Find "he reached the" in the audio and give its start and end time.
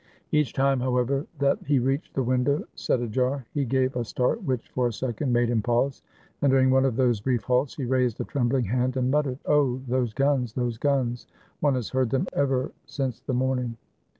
1.67-2.23